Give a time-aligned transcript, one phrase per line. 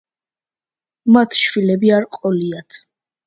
[1.17, 2.81] მათ შვილები არ ყოლიათ.